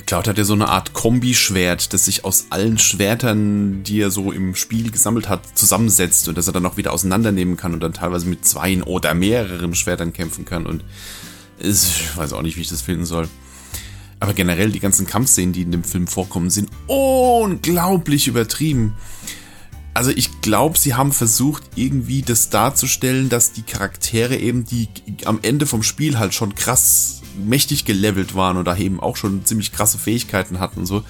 Cloud 0.06 0.28
hat 0.28 0.38
ja 0.38 0.44
so 0.44 0.52
eine 0.52 0.68
Art 0.68 0.92
Kombischwert, 0.92 1.92
das 1.92 2.04
sich 2.04 2.24
aus 2.24 2.46
allen 2.50 2.78
Schwertern, 2.78 3.82
die 3.82 4.00
er 4.00 4.10
so 4.10 4.30
im 4.30 4.54
Spiel 4.54 4.90
gesammelt 4.90 5.28
hat, 5.28 5.58
zusammensetzt 5.58 6.28
und 6.28 6.38
das 6.38 6.46
er 6.46 6.52
dann 6.52 6.66
auch 6.66 6.76
wieder 6.76 6.92
auseinandernehmen 6.92 7.56
kann 7.56 7.74
und 7.74 7.80
dann 7.80 7.92
teilweise 7.92 8.26
mit 8.26 8.44
zwei 8.44 8.82
oder 8.84 9.14
mehreren 9.14 9.74
Schwertern 9.74 10.12
kämpfen 10.12 10.44
kann 10.44 10.66
und 10.66 10.84
ich 11.58 12.16
weiß 12.16 12.34
auch 12.34 12.42
nicht, 12.42 12.56
wie 12.56 12.60
ich 12.60 12.68
das 12.68 12.82
finden 12.82 13.04
soll. 13.04 13.28
Aber 14.20 14.34
generell 14.34 14.70
die 14.70 14.80
ganzen 14.80 15.06
Kampfszenen, 15.06 15.52
die 15.52 15.62
in 15.62 15.70
dem 15.70 15.84
Film 15.84 16.06
vorkommen, 16.06 16.50
sind 16.50 16.70
unglaublich 16.86 18.26
übertrieben. 18.26 18.94
Also 19.94 20.10
ich 20.10 20.40
glaube, 20.40 20.78
sie 20.78 20.94
haben 20.94 21.12
versucht, 21.12 21.62
irgendwie 21.74 22.22
das 22.22 22.50
darzustellen, 22.50 23.28
dass 23.28 23.52
die 23.52 23.62
Charaktere 23.62 24.36
eben, 24.36 24.64
die 24.64 24.88
am 25.24 25.40
Ende 25.42 25.66
vom 25.66 25.82
Spiel 25.82 26.18
halt 26.18 26.34
schon 26.34 26.54
krass 26.54 27.22
mächtig 27.36 27.84
gelevelt 27.84 28.34
waren 28.34 28.56
oder 28.56 28.76
eben 28.78 29.00
auch 29.00 29.16
schon 29.16 29.44
ziemlich 29.44 29.72
krasse 29.72 29.98
Fähigkeiten 29.98 30.60
hatten 30.60 30.80
und 30.80 30.86
so, 30.86 31.04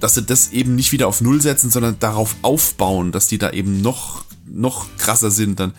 dass 0.00 0.14
sie 0.14 0.22
das 0.22 0.50
eben 0.50 0.74
nicht 0.74 0.92
wieder 0.92 1.08
auf 1.08 1.20
Null 1.20 1.40
setzen, 1.40 1.70
sondern 1.70 1.98
darauf 1.98 2.36
aufbauen, 2.42 3.12
dass 3.12 3.28
die 3.28 3.38
da 3.38 3.50
eben 3.50 3.82
noch, 3.82 4.24
noch 4.46 4.86
krasser 4.98 5.30
sind 5.30 5.58
dann. 5.58 5.72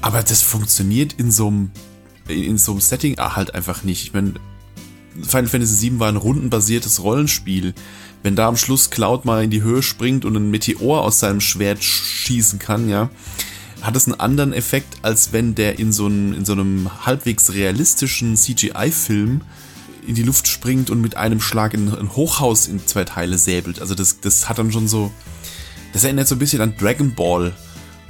Aber 0.00 0.22
das 0.22 0.42
funktioniert 0.42 1.14
in 1.14 1.30
so 1.30 1.48
einem, 1.48 1.70
in 2.28 2.58
so 2.58 2.72
einem 2.72 2.80
Setting 2.80 3.16
halt 3.18 3.54
einfach 3.54 3.84
nicht. 3.84 4.04
Ich 4.04 4.12
meine, 4.12 4.34
Final 5.20 5.48
Fantasy 5.48 5.90
VII 5.90 6.00
war 6.00 6.08
ein 6.08 6.16
rundenbasiertes 6.16 7.02
Rollenspiel. 7.02 7.74
Wenn 8.22 8.36
da 8.36 8.48
am 8.48 8.56
Schluss 8.56 8.90
Cloud 8.90 9.24
mal 9.24 9.42
in 9.42 9.50
die 9.50 9.62
Höhe 9.62 9.82
springt 9.82 10.24
und 10.24 10.36
ein 10.36 10.50
Meteor 10.50 11.02
aus 11.02 11.18
seinem 11.18 11.40
Schwert 11.40 11.82
schießen 11.82 12.58
kann, 12.58 12.88
ja, 12.88 13.10
hat 13.80 13.96
es 13.96 14.06
einen 14.06 14.20
anderen 14.20 14.52
Effekt, 14.52 14.98
als 15.02 15.32
wenn 15.32 15.54
der 15.54 15.78
in 15.78 15.92
so 15.92 16.06
einem, 16.06 16.32
in 16.32 16.44
so 16.44 16.52
einem 16.52 16.88
halbwegs 17.04 17.52
realistischen 17.52 18.36
CGI-Film 18.36 19.40
in 20.06 20.14
die 20.14 20.22
Luft 20.22 20.48
springt 20.48 20.90
und 20.90 21.00
mit 21.00 21.16
einem 21.16 21.40
Schlag 21.40 21.74
ein, 21.74 21.92
ein 21.92 22.14
Hochhaus 22.14 22.66
in 22.66 22.86
zwei 22.86 23.04
Teile 23.04 23.38
säbelt. 23.38 23.80
Also 23.80 23.94
das, 23.94 24.20
das 24.20 24.48
hat 24.48 24.58
dann 24.58 24.72
schon 24.72 24.88
so. 24.88 25.12
Das 25.92 26.04
erinnert 26.04 26.26
so 26.26 26.36
ein 26.36 26.38
bisschen 26.38 26.60
an 26.62 26.74
Dragon 26.78 27.14
Ball, 27.14 27.52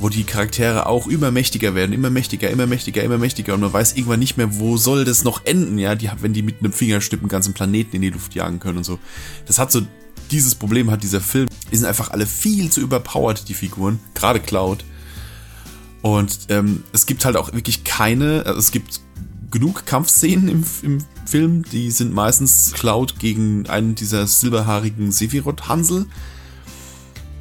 wo 0.03 0.09
die 0.09 0.25
Charaktere 0.25 0.87
auch 0.87 1.07
immer 1.07 1.31
mächtiger 1.31 1.75
werden, 1.75 1.93
immer 1.93 2.11
mächtiger, 2.11 2.51
immer 2.51 2.67
mächtiger, 2.67 3.03
immer 3.03 3.19
mächtiger 3.19 3.55
und 3.55 3.61
man 3.61 3.73
weiß 3.73 3.95
irgendwann 3.95 4.19
nicht 4.19 4.37
mehr, 4.37 4.59
wo 4.59 4.77
soll 4.77 5.05
das 5.05 5.23
noch 5.23 5.45
enden, 5.45 5.79
ja, 5.79 5.95
die, 5.95 6.11
wenn 6.21 6.33
die 6.33 6.43
mit 6.43 6.61
einem 6.61 6.73
Fingerschnipp 6.73 7.21
einen 7.21 7.29
ganzen 7.29 7.55
Planeten 7.55 7.97
in 7.97 8.03
die 8.03 8.11
Luft 8.11 8.35
jagen 8.35 8.59
können 8.59 8.79
und 8.79 8.85
so. 8.85 8.99
Das 9.47 9.59
hat 9.59 9.71
so, 9.71 9.83
dieses 10.33 10.55
Problem 10.55 10.91
hat 10.91 11.03
dieser 11.03 11.21
Film. 11.21 11.47
Die 11.71 11.77
sind 11.77 11.87
einfach 11.87 12.11
alle 12.11 12.27
viel 12.27 12.71
zu 12.71 12.81
überpowered, 12.81 13.49
die 13.49 13.55
Figuren, 13.55 14.01
gerade 14.15 14.41
Cloud. 14.41 14.85
Und 16.01 16.39
ähm, 16.49 16.83
es 16.93 17.07
gibt 17.07 17.25
halt 17.25 17.37
auch 17.37 17.53
wirklich 17.53 17.85
keine, 17.85 18.45
also 18.45 18.59
es 18.59 18.73
gibt 18.73 19.01
genug 19.51 19.87
Kampfszenen 19.87 20.49
im, 20.49 20.65
im 20.83 20.99
Film, 21.27 21.63
die 21.71 21.91
sind 21.91 22.13
meistens 22.13 22.73
Cloud 22.73 23.21
gegen 23.21 23.69
einen 23.69 23.95
dieser 23.95 24.27
silberhaarigen 24.27 25.13
Sephiroth-Hansel. 25.13 26.07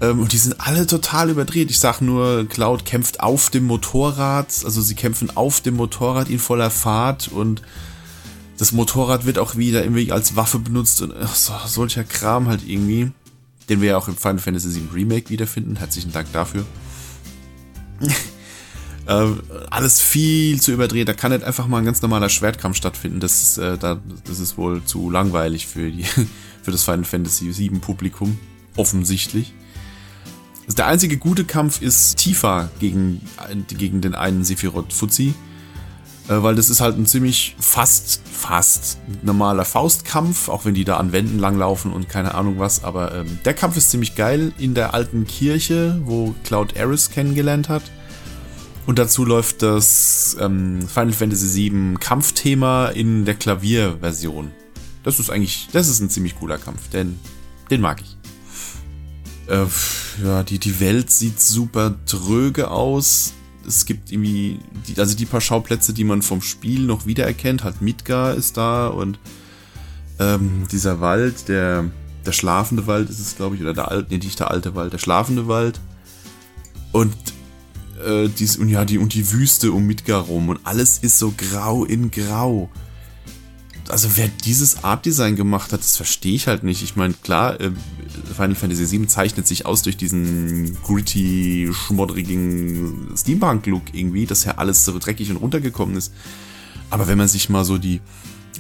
Ähm, 0.02 0.20
und 0.20 0.34
die 0.34 0.38
sind 0.38 0.60
alle 0.60 0.88
total 0.88 1.30
überdreht. 1.30 1.70
Ich 1.70 1.80
sag 1.80 2.02
nur, 2.02 2.48
Cloud 2.50 2.86
kämpft 2.86 3.20
auf 3.20 3.50
dem 3.50 3.66
Motorrad, 3.66 4.48
also 4.66 4.82
sie 4.82 4.96
kämpfen 4.96 5.36
auf 5.38 5.62
dem 5.62 5.76
Motorrad 5.76 6.30
in 6.30 6.40
voller 6.40 6.72
Fahrt 6.72 7.30
und 7.30 7.62
das 8.58 8.72
Motorrad 8.72 9.26
wird 9.26 9.40
auch 9.40 9.56
wieder 9.56 9.84
irgendwie 9.84 10.12
als 10.12 10.36
Waffe 10.36 10.60
benutzt 10.60 11.02
und 11.02 11.14
ach, 11.20 11.36
so, 11.36 11.54
solcher 11.66 12.04
Kram 12.04 12.48
halt 12.48 12.68
irgendwie, 12.68 13.12
den 13.70 13.82
wir 13.82 13.90
ja 13.90 13.98
auch 13.98 14.08
im 14.08 14.18
Final 14.18 14.40
Fantasy 14.40 14.76
VII 14.76 14.90
Remake 14.94 15.30
wiederfinden. 15.30 15.76
Herzlichen 15.78 16.12
Dank 16.12 16.32
dafür. 16.32 16.66
äh, 19.06 19.26
alles 19.70 20.02
viel 20.02 20.60
zu 20.60 20.72
überdreht. 20.72 21.08
Da 21.08 21.14
kann 21.14 21.32
nicht 21.32 21.44
einfach 21.44 21.68
mal 21.68 21.80
ein 21.80 21.86
ganz 21.86 22.02
normaler 22.02 22.30
Schwertkampf 22.30 22.78
stattfinden. 22.78 23.20
Das 23.20 23.42
ist, 23.42 23.58
äh, 23.58 23.78
da, 23.78 24.00
das 24.26 24.40
ist 24.40 24.58
wohl 24.58 24.84
zu 24.84 25.10
langweilig 25.10 25.68
für, 25.68 25.92
die, 25.92 26.04
für 26.64 26.72
das 26.72 26.84
Final 26.84 27.04
Fantasy 27.04 27.56
VII 27.56 27.80
Publikum. 27.80 28.40
Offensichtlich. 28.76 29.54
Also 30.66 30.76
der 30.76 30.88
einzige 30.88 31.18
gute 31.18 31.44
Kampf 31.44 31.82
ist 31.82 32.18
Tifa 32.18 32.70
gegen, 32.80 33.22
gegen 33.68 34.02
den 34.02 34.16
einen 34.16 34.44
Sephiroth 34.44 34.94
Fuzzi. 34.94 35.34
Äh, 36.28 36.44
weil 36.44 36.56
das 36.56 36.70
ist 36.70 36.82
halt 36.82 36.98
ein 36.98 37.06
ziemlich 37.06 37.56
fast, 37.60 38.22
fast 38.32 39.00
normaler 39.24 39.66
Faustkampf, 39.66 40.50
auch 40.50 40.66
wenn 40.66 40.74
die 40.74 40.86
da 40.86 40.98
an 40.98 41.12
Wänden 41.12 41.40
langlaufen 41.40 41.92
und 41.92 42.10
keine 42.10 42.36
Ahnung 42.36 42.60
was. 42.60 42.84
Aber 42.84 43.14
ähm, 43.14 43.40
der 43.44 43.54
Kampf 43.54 43.78
ist 43.78 43.92
ziemlich 43.92 44.16
geil 44.16 44.54
in 44.58 44.74
der 44.74 44.94
alten 44.94 45.26
Kirche, 45.26 46.00
wo 46.06 46.34
Cloud 46.44 46.80
Aris 46.80 47.10
kennengelernt 47.10 47.70
hat. 47.70 47.84
Und 48.88 48.98
dazu 48.98 49.26
läuft 49.26 49.62
das 49.62 50.36
ähm, 50.40 50.88
Final 50.88 51.14
Fantasy 51.14 51.72
VII 51.72 51.96
Kampfthema 52.00 52.88
in 52.88 53.26
der 53.26 53.36
Klavierversion. 53.36 54.52
Das 55.04 55.20
ist 55.20 55.30
eigentlich, 55.30 55.68
das 55.72 55.88
ist 55.88 56.00
ein 56.00 56.10
ziemlich 56.10 56.38
cooler 56.38 56.58
Kampf, 56.58 56.90
denn 56.90 57.20
den 57.70 57.82
mag 57.82 58.02
ich. 58.02 58.21
Äh, 59.52 59.66
ja, 60.24 60.44
die, 60.44 60.60
die 60.60 60.80
Welt 60.80 61.12
sieht 61.12 61.42
super 61.42 61.96
tröge 62.06 62.72
aus. 62.72 63.34
Es 63.68 63.86
gibt 63.86 64.12
irgendwie, 64.12 64.60
die, 64.88 64.98
also 64.98 65.16
die 65.16 65.26
paar 65.26 65.42
Schauplätze, 65.42 65.94
die 65.94 66.06
man 66.06 66.22
vom 66.22 66.42
Spiel 66.42 66.86
noch 66.86 67.06
wiedererkennt. 67.06 67.66
Halt 67.66 67.82
Midgar 67.82 68.34
ist 68.34 68.56
da 68.56 68.88
und 68.88 69.20
ähm, 70.20 70.68
dieser 70.72 71.02
Wald, 71.02 71.50
der, 71.50 71.86
der 72.26 72.32
schlafende 72.32 72.88
Wald 72.88 73.10
ist 73.10 73.20
es, 73.20 73.36
glaube 73.36 73.58
ich, 73.58 73.62
oder 73.62 73.74
der 73.74 73.92
alte, 73.92 74.14
nee, 74.14 74.20
nicht 74.20 74.40
der 74.40 74.52
alte 74.52 74.74
Wald, 74.74 74.94
der 74.94 75.00
schlafende 75.00 75.50
Wald. 75.50 75.82
Und 76.94 77.14
äh, 78.06 78.30
dies, 78.30 78.56
und 78.56 78.70
ja, 78.70 78.86
die, 78.86 79.00
und 79.00 79.14
die 79.14 79.34
Wüste 79.34 79.74
um 79.74 79.86
Midgar 79.86 80.22
rum 80.22 80.48
und 80.48 80.62
alles 80.64 80.98
ist 81.00 81.20
so 81.20 81.34
grau 81.36 81.84
in 81.84 82.10
grau 82.10 82.70
also 83.92 84.10
wer 84.16 84.28
dieses 84.28 84.84
Art 84.84 85.06
Design 85.06 85.36
gemacht 85.36 85.74
hat, 85.74 85.82
das 85.82 85.98
verstehe 85.98 86.34
ich 86.34 86.48
halt 86.48 86.64
nicht. 86.64 86.82
Ich 86.82 86.96
meine, 86.96 87.14
klar, 87.14 87.60
äh, 87.60 87.72
Final 88.36 88.56
Fantasy 88.56 88.90
VII 88.90 89.08
zeichnet 89.08 89.48
sich 89.48 89.66
aus 89.66 89.82
durch 89.82 89.98
diesen 89.98 90.78
gritty, 90.84 91.70
schmoddrigen 91.72 93.10
Steampunk-Look 93.16 93.94
irgendwie, 93.94 94.26
dass 94.26 94.46
ja 94.46 94.56
alles 94.58 94.86
so 94.86 94.98
dreckig 94.98 95.30
und 95.30 95.38
runtergekommen 95.38 95.96
ist. 95.96 96.14
Aber 96.90 97.08
wenn 97.08 97.18
man 97.18 97.28
sich 97.28 97.50
mal 97.50 97.64
so 97.64 97.78
die, 97.78 98.02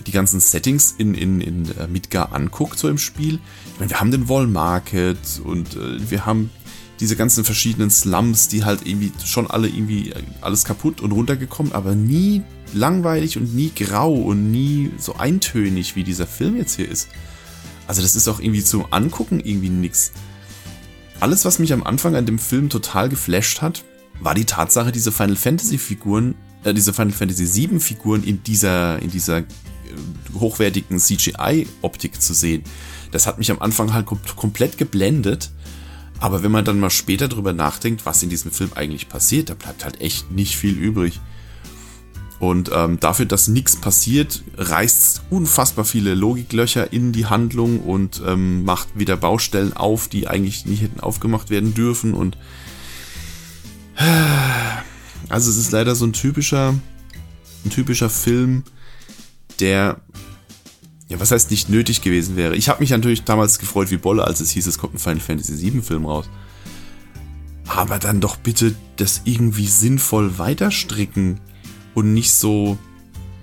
die 0.05 0.11
ganzen 0.11 0.39
Settings 0.39 0.93
in, 0.97 1.13
in, 1.15 1.41
in 1.41 1.69
Midgar 1.91 2.33
anguckt, 2.33 2.77
so 2.77 2.87
im 2.89 2.97
Spiel, 2.97 3.39
ich 3.73 3.79
meine, 3.79 3.91
wir 3.91 3.99
haben 3.99 4.11
den 4.11 4.29
Wall 4.29 4.47
Market 4.47 5.41
und 5.43 5.75
äh, 5.75 6.09
wir 6.09 6.25
haben 6.25 6.49
diese 6.99 7.15
ganzen 7.15 7.43
verschiedenen 7.43 7.89
Slums, 7.89 8.47
die 8.47 8.63
halt 8.63 8.85
irgendwie 8.85 9.11
schon 9.25 9.49
alle 9.49 9.67
irgendwie 9.67 10.11
äh, 10.11 10.23
alles 10.41 10.65
kaputt 10.65 11.01
und 11.01 11.11
runtergekommen, 11.11 11.71
aber 11.73 11.95
nie 11.95 12.43
langweilig 12.73 13.37
und 13.37 13.55
nie 13.55 13.71
grau 13.75 14.13
und 14.13 14.51
nie 14.51 14.91
so 14.97 15.15
eintönig, 15.15 15.95
wie 15.95 16.03
dieser 16.03 16.27
Film 16.27 16.57
jetzt 16.57 16.75
hier 16.75 16.89
ist. 16.89 17.09
Also 17.87 18.01
das 18.01 18.15
ist 18.15 18.27
auch 18.27 18.39
irgendwie 18.39 18.63
zum 18.63 18.85
Angucken 18.91 19.39
irgendwie 19.39 19.69
nix. 19.69 20.11
Alles, 21.19 21.45
was 21.45 21.59
mich 21.59 21.73
am 21.73 21.83
Anfang 21.83 22.15
an 22.15 22.25
dem 22.25 22.39
Film 22.39 22.69
total 22.69 23.09
geflasht 23.09 23.61
hat, 23.61 23.83
war 24.19 24.33
die 24.33 24.45
Tatsache, 24.45 24.91
diese 24.91 25.11
Final 25.11 25.35
Fantasy 25.35 25.77
Figuren, 25.77 26.35
äh, 26.63 26.73
diese 26.73 26.93
Final 26.93 27.13
Fantasy 27.13 27.45
7 27.45 27.79
Figuren 27.79 28.23
in 28.23 28.43
dieser, 28.43 29.01
in 29.01 29.11
dieser 29.11 29.39
äh, 29.39 29.43
hochwertigen 30.33 30.99
CGI-Optik 30.99 32.21
zu 32.21 32.33
sehen. 32.33 32.63
Das 33.11 33.27
hat 33.27 33.37
mich 33.37 33.51
am 33.51 33.59
Anfang 33.59 33.93
halt 33.93 34.05
kom 34.05 34.19
komplett 34.35 34.77
geblendet. 34.77 35.51
Aber 36.19 36.43
wenn 36.43 36.51
man 36.51 36.63
dann 36.63 36.79
mal 36.79 36.91
später 36.91 37.27
drüber 37.27 37.51
nachdenkt, 37.51 38.05
was 38.05 38.21
in 38.21 38.29
diesem 38.29 38.51
Film 38.51 38.71
eigentlich 38.75 39.09
passiert, 39.09 39.49
da 39.49 39.55
bleibt 39.55 39.83
halt 39.83 40.01
echt 40.01 40.31
nicht 40.31 40.55
viel 40.55 40.77
übrig. 40.77 41.19
Und 42.41 42.71
ähm, 42.73 42.99
dafür, 42.99 43.27
dass 43.27 43.47
nichts 43.47 43.75
passiert, 43.75 44.43
reißt 44.57 45.21
unfassbar 45.29 45.85
viele 45.85 46.15
Logiklöcher 46.15 46.91
in 46.91 47.11
die 47.11 47.27
Handlung 47.27 47.81
und 47.81 48.19
ähm, 48.25 48.63
macht 48.63 48.87
wieder 48.97 49.15
Baustellen 49.15 49.73
auf, 49.73 50.07
die 50.07 50.27
eigentlich 50.27 50.65
nicht 50.65 50.81
hätten 50.81 51.01
aufgemacht 51.01 51.51
werden 51.51 51.75
dürfen. 51.75 52.15
Und 52.15 52.39
also 55.29 55.51
es 55.51 55.57
ist 55.57 55.71
leider 55.71 55.93
so 55.93 56.03
ein 56.03 56.13
typischer, 56.13 56.73
ein 57.63 57.69
typischer 57.69 58.09
Film, 58.09 58.63
der 59.59 60.01
ja, 61.09 61.19
was 61.19 61.29
heißt 61.29 61.51
nicht 61.51 61.69
nötig 61.69 62.01
gewesen 62.01 62.37
wäre. 62.37 62.55
Ich 62.55 62.69
habe 62.69 62.79
mich 62.79 62.89
natürlich 62.89 63.23
damals 63.23 63.59
gefreut 63.59 63.91
wie 63.91 63.97
Bolle, 63.97 64.23
als 64.23 64.39
es 64.39 64.49
hieß, 64.49 64.65
es 64.65 64.79
kommt 64.79 64.95
ein 64.95 64.99
Final 64.99 65.19
Fantasy 65.19 65.61
VII 65.61 65.83
Film 65.83 66.07
raus. 66.07 66.27
Aber 67.67 67.99
dann 67.99 68.19
doch 68.19 68.37
bitte 68.37 68.73
das 68.95 69.21
irgendwie 69.25 69.67
sinnvoll 69.67 70.39
weiterstricken 70.39 71.39
und 71.93 72.13
nicht 72.13 72.33
so 72.33 72.77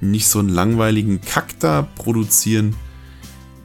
nicht 0.01 0.29
so 0.29 0.39
einen 0.39 0.49
langweiligen 0.49 1.21
Kack 1.21 1.59
da 1.61 1.83
produzieren, 1.83 2.77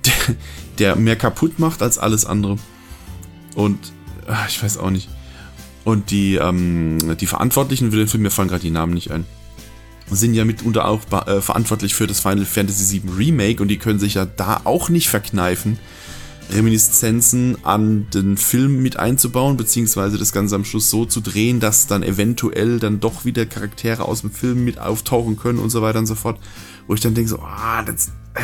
der, 0.06 0.36
der 0.80 0.96
mehr 0.96 1.16
kaputt 1.16 1.60
macht 1.60 1.82
als 1.82 1.98
alles 1.98 2.26
andere. 2.26 2.58
Und 3.56 3.78
ach, 4.28 4.50
ich 4.50 4.62
weiß 4.62 4.78
auch 4.78 4.90
nicht. 4.90 5.10
Und 5.84 6.12
die, 6.12 6.36
ähm, 6.36 7.18
die 7.18 7.28
Verantwortlichen 7.28 7.92
für 7.92 7.98
den 7.98 8.08
Film, 8.08 8.24
mir 8.24 8.32
fallen 8.32 8.48
gerade 8.48 8.62
die 8.62 8.72
Namen 8.72 8.94
nicht 8.94 9.12
ein, 9.12 9.26
sind 10.10 10.34
ja 10.34 10.46
mitunter 10.46 10.86
auch 10.86 11.02
äh, 11.28 11.42
verantwortlich 11.42 11.94
für 11.94 12.08
das 12.08 12.20
Final 12.20 12.46
Fantasy 12.46 13.04
VII 13.04 13.14
Remake 13.18 13.62
und 13.62 13.68
die 13.68 13.78
können 13.78 14.00
sich 14.00 14.16
ja 14.16 14.26
da 14.26 14.62
auch 14.64 14.90
nicht 14.90 15.10
verkneifen, 15.10 15.78
Reminiszenzen 16.52 17.58
an 17.64 18.08
den 18.14 18.38
Film 18.38 18.82
mit 18.82 18.98
einzubauen, 18.98 19.58
beziehungsweise 19.58 20.18
das 20.18 20.34
Ganze 20.34 20.56
am 20.56 20.66
Schluss 20.66 20.90
so 20.90 21.06
zu 21.06 21.22
drehen, 21.22 21.60
dass 21.60 21.88
dann 21.88 22.04
eventuell 22.04 22.80
dann 22.80 23.00
doch 23.00 23.26
wieder 23.26 23.46
Charaktere 23.46 24.06
aus 24.06 24.22
dem 24.22 24.32
Film 24.32 24.64
mit 24.64 24.80
auftauchen 24.80 25.38
können 25.38 25.60
und 25.60 25.70
so 25.70 25.82
weiter 25.82 26.00
und 26.00 26.06
so 26.06 26.16
fort. 26.16 26.40
Wo 26.88 26.94
ich 26.94 27.02
dann 27.02 27.14
denke 27.14 27.30
so, 27.30 27.40
ah, 27.40 27.82
das, 27.84 28.08
äh, 28.36 28.42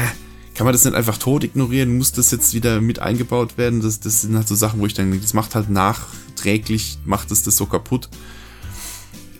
kann 0.56 0.66
man 0.66 0.74
das 0.74 0.84
nicht 0.84 0.94
einfach 0.94 1.18
tot 1.18 1.44
ignorieren? 1.44 1.98
Muss 1.98 2.12
das 2.12 2.32
jetzt 2.32 2.54
wieder 2.54 2.82
mit 2.82 3.00
eingebaut 3.00 3.58
werden? 3.58 3.82
Das, 3.82 4.02
das 4.02 4.22
sind 4.22 4.36
halt 4.36 4.48
so 4.48 4.56
Sachen, 4.56 4.82
wo 4.82 4.86
ich 4.86 4.94
dann 4.94 5.10
denke, 5.10 5.24
das 5.24 5.34
macht 5.34 5.56
halt 5.56 5.70
nachträglich, 5.70 7.00
macht 7.06 7.32
es 7.32 7.44
das 7.44 7.56
so 7.56 7.66
kaputt. 7.66 8.10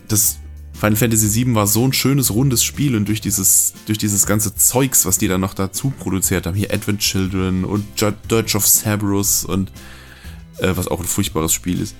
Das 0.08 0.39
Final 0.80 0.96
Fantasy 0.96 1.44
VII 1.44 1.54
war 1.54 1.66
so 1.66 1.86
ein 1.86 1.92
schönes, 1.92 2.30
rundes 2.30 2.64
Spiel 2.64 2.96
und 2.96 3.06
durch 3.06 3.20
dieses, 3.20 3.74
durch 3.84 3.98
dieses 3.98 4.24
ganze 4.24 4.54
Zeugs, 4.54 5.04
was 5.04 5.18
die 5.18 5.28
da 5.28 5.36
noch 5.36 5.52
dazu 5.52 5.90
produziert 5.90 6.46
haben, 6.46 6.56
hier 6.56 6.72
Advent 6.72 7.00
Children 7.00 7.66
und 7.66 7.84
Dirge 8.00 8.56
of 8.56 8.66
Cerberus 8.66 9.44
und 9.44 9.70
äh, 10.56 10.72
was 10.74 10.88
auch 10.88 11.00
ein 11.00 11.06
furchtbares 11.06 11.52
Spiel 11.52 11.82
ist. 11.82 11.94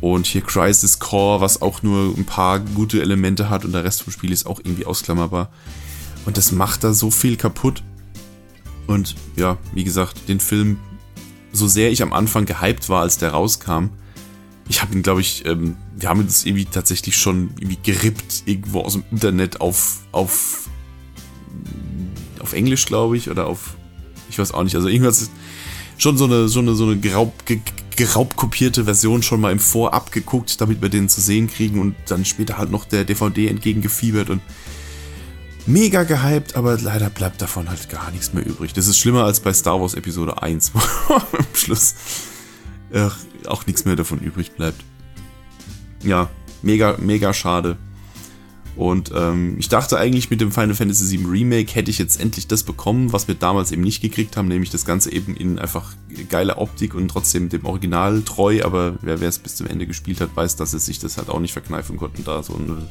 Und 0.00 0.26
hier 0.26 0.42
Crisis 0.42 1.00
Core, 1.00 1.40
was 1.40 1.62
auch 1.62 1.82
nur 1.82 2.16
ein 2.16 2.24
paar 2.24 2.60
gute 2.60 3.02
Elemente 3.02 3.50
hat 3.50 3.64
und 3.64 3.72
der 3.72 3.82
Rest 3.82 4.04
vom 4.04 4.12
Spiel 4.12 4.30
ist 4.30 4.46
auch 4.46 4.60
irgendwie 4.60 4.86
ausklammerbar. 4.86 5.50
Und 6.24 6.36
das 6.36 6.52
macht 6.52 6.84
da 6.84 6.94
so 6.94 7.10
viel 7.10 7.36
kaputt. 7.36 7.82
Und 8.86 9.16
ja, 9.34 9.58
wie 9.74 9.82
gesagt, 9.82 10.28
den 10.28 10.38
Film, 10.38 10.78
so 11.52 11.66
sehr 11.66 11.90
ich 11.90 12.02
am 12.02 12.12
Anfang 12.12 12.44
gehypt 12.44 12.88
war, 12.88 13.02
als 13.02 13.18
der 13.18 13.30
rauskam, 13.30 13.86
ich 14.68 14.82
habe 14.82 14.94
ihn, 14.94 15.02
glaube 15.02 15.20
ich, 15.20 15.44
ähm, 15.46 15.76
wir 15.96 16.08
haben 16.08 16.20
uns 16.20 16.44
irgendwie 16.44 16.64
tatsächlich 16.64 17.16
schon 17.16 17.50
irgendwie 17.58 17.78
gerippt 17.82 18.44
irgendwo 18.46 18.80
aus 18.80 18.94
dem 18.94 19.04
Internet 19.10 19.60
auf, 19.60 20.00
auf, 20.12 20.68
auf 22.40 22.52
Englisch, 22.52 22.86
glaube 22.86 23.16
ich, 23.16 23.30
oder 23.30 23.46
auf, 23.46 23.76
ich 24.30 24.38
weiß 24.38 24.52
auch 24.52 24.62
nicht, 24.62 24.76
also 24.76 24.88
irgendwas, 24.88 25.30
schon 25.98 26.16
so 26.16 26.24
eine, 26.24 26.48
so 26.48 26.60
eine, 26.60 26.74
so 26.74 26.84
eine 26.84 26.96
geraub, 26.96 27.46
ge, 27.46 27.60
geraubkopierte 27.96 28.84
Version 28.84 29.22
schon 29.22 29.40
mal 29.40 29.52
im 29.52 29.58
Vorab 29.58 30.12
geguckt, 30.12 30.60
damit 30.60 30.80
wir 30.80 30.88
den 30.88 31.08
zu 31.08 31.20
sehen 31.20 31.48
kriegen 31.48 31.78
und 31.80 31.94
dann 32.06 32.24
später 32.24 32.58
halt 32.58 32.70
noch 32.70 32.84
der 32.84 33.04
DVD 33.04 33.48
entgegengefiebert 33.48 34.30
und 34.30 34.40
mega 35.66 36.02
gehypt, 36.02 36.56
aber 36.56 36.78
leider 36.78 37.10
bleibt 37.10 37.42
davon 37.42 37.68
halt 37.68 37.88
gar 37.88 38.10
nichts 38.10 38.32
mehr 38.32 38.44
übrig. 38.44 38.72
Das 38.72 38.86
ist 38.86 38.98
schlimmer 38.98 39.24
als 39.24 39.40
bei 39.40 39.52
Star 39.52 39.80
Wars 39.80 39.94
Episode 39.94 40.42
1, 40.42 40.72
wo 40.74 41.14
am 41.14 41.46
Schluss 41.52 41.94
äh, 42.90 43.08
auch 43.48 43.66
nichts 43.66 43.84
mehr 43.84 43.96
davon 43.96 44.20
übrig 44.20 44.52
bleibt. 44.52 44.82
Ja, 46.02 46.30
mega, 46.62 46.96
mega 46.98 47.32
schade. 47.32 47.76
Und 48.74 49.12
ähm, 49.14 49.56
ich 49.58 49.68
dachte 49.68 49.98
eigentlich, 49.98 50.30
mit 50.30 50.40
dem 50.40 50.50
Final 50.50 50.74
Fantasy 50.74 51.18
VII 51.18 51.26
Remake 51.26 51.74
hätte 51.74 51.90
ich 51.90 51.98
jetzt 51.98 52.18
endlich 52.18 52.48
das 52.48 52.62
bekommen, 52.62 53.12
was 53.12 53.28
wir 53.28 53.34
damals 53.34 53.70
eben 53.70 53.82
nicht 53.82 54.00
gekriegt 54.00 54.36
haben, 54.36 54.48
nämlich 54.48 54.70
das 54.70 54.86
Ganze 54.86 55.12
eben 55.12 55.36
in 55.36 55.58
einfach 55.58 55.92
geile 56.30 56.56
Optik 56.56 56.94
und 56.94 57.08
trotzdem 57.08 57.50
dem 57.50 57.66
Original 57.66 58.22
treu. 58.22 58.62
Aber 58.64 58.94
wer 59.02 59.20
es 59.20 59.38
bis 59.38 59.56
zum 59.56 59.66
Ende 59.66 59.86
gespielt 59.86 60.22
hat, 60.22 60.34
weiß, 60.34 60.56
dass 60.56 60.72
es 60.72 60.86
sich 60.86 60.98
das 60.98 61.18
halt 61.18 61.28
auch 61.28 61.40
nicht 61.40 61.52
verkneifen 61.52 61.98
konnten, 61.98 62.24
da 62.24 62.42
so 62.42 62.54
eine, 62.54 62.88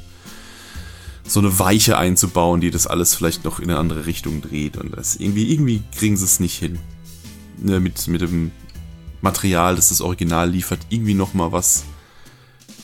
so 1.23 1.39
eine 1.39 1.57
Weiche 1.57 1.97
einzubauen, 1.97 2.61
die 2.61 2.69
das 2.69 2.85
alles 2.85 3.15
vielleicht 3.15 3.43
noch 3.43 3.59
in 3.59 3.71
eine 3.71 3.79
andere 3.79 4.05
Richtung 4.05 4.41
dreht. 4.41 4.77
Und 4.77 4.95
das 4.95 5.15
irgendwie, 5.15 5.51
irgendwie 5.51 5.81
kriegen 5.97 6.15
sie 6.15 6.25
es 6.25 6.39
nicht 6.39 6.59
hin. 6.59 6.77
Ne, 7.57 7.79
mit, 7.79 8.07
mit 8.07 8.21
dem 8.21 8.51
Material, 9.21 9.75
das 9.75 9.89
das 9.89 10.01
Original 10.01 10.49
liefert, 10.49 10.79
irgendwie 10.89 11.13
nochmal 11.13 11.51
was 11.51 11.85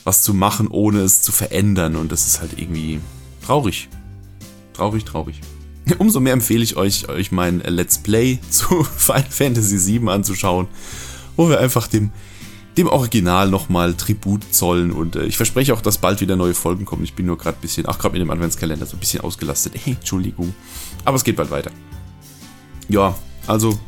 was 0.08 0.22
zu 0.22 0.32
machen, 0.32 0.68
ohne 0.68 1.00
es 1.00 1.20
zu 1.20 1.32
verändern. 1.32 1.94
Und 1.94 2.10
das 2.10 2.26
ist 2.26 2.40
halt 2.40 2.58
irgendwie 2.58 2.98
traurig. 3.44 3.90
Traurig, 4.72 5.04
traurig. 5.04 5.40
Umso 5.98 6.18
mehr 6.20 6.32
empfehle 6.32 6.64
ich 6.64 6.76
euch, 6.76 7.08
euch 7.10 7.30
mein 7.30 7.60
Let's 7.60 7.98
Play 7.98 8.38
zu 8.50 8.84
Final 8.84 9.26
Fantasy 9.28 10.00
VII 10.00 10.08
anzuschauen, 10.08 10.66
wo 11.36 11.50
wir 11.50 11.60
einfach 11.60 11.86
dem, 11.88 12.10
dem 12.78 12.88
Original 12.88 13.50
nochmal 13.50 13.92
Tribut 13.94 14.54
zollen. 14.54 14.92
Und 14.92 15.14
äh, 15.14 15.26
ich 15.26 15.36
verspreche 15.36 15.74
auch, 15.74 15.82
dass 15.82 15.98
bald 15.98 16.22
wieder 16.22 16.36
neue 16.36 16.54
Folgen 16.54 16.86
kommen. 16.86 17.04
Ich 17.04 17.12
bin 17.12 17.26
nur 17.26 17.36
gerade 17.36 17.58
ein 17.58 17.60
bisschen, 17.60 17.86
ach, 17.86 17.98
gerade 17.98 18.14
mit 18.14 18.22
dem 18.22 18.30
Adventskalender 18.30 18.86
so 18.86 18.96
ein 18.96 19.00
bisschen 19.00 19.20
ausgelastet. 19.20 19.74
Hey, 19.84 19.92
Entschuldigung. 20.00 20.54
Aber 21.04 21.16
es 21.16 21.24
geht 21.24 21.36
bald 21.36 21.50
weiter. 21.50 21.70
Ja, 22.88 23.14
also, 23.46 23.78